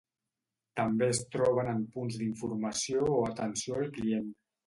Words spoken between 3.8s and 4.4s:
al client.